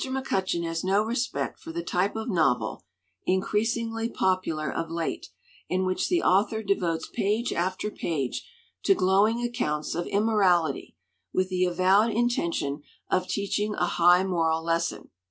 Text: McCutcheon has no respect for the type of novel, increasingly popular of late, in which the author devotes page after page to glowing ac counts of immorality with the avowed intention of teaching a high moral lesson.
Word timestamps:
McCutcheon 0.09 0.63
has 0.63 0.83
no 0.83 1.03
respect 1.03 1.59
for 1.59 1.71
the 1.71 1.83
type 1.83 2.15
of 2.15 2.27
novel, 2.27 2.83
increasingly 3.27 4.09
popular 4.09 4.67
of 4.67 4.89
late, 4.89 5.27
in 5.69 5.85
which 5.85 6.09
the 6.09 6.23
author 6.23 6.63
devotes 6.63 7.07
page 7.07 7.53
after 7.53 7.91
page 7.91 8.49
to 8.81 8.95
glowing 8.95 9.41
ac 9.41 9.51
counts 9.51 9.93
of 9.93 10.07
immorality 10.07 10.95
with 11.31 11.49
the 11.49 11.65
avowed 11.65 12.09
intention 12.11 12.81
of 13.11 13.27
teaching 13.27 13.75
a 13.75 13.85
high 13.85 14.23
moral 14.23 14.63
lesson. 14.63 15.11